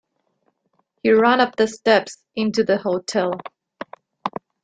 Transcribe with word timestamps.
He 1.03 1.11
ran 1.11 1.39
up 1.41 1.57
the 1.57 1.67
steps 1.67 2.17
into 2.35 2.63
the 2.63 2.79
hotel. 2.79 3.33